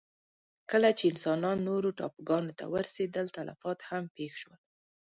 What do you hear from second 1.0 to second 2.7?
انسانان نورو ټاپوګانو ته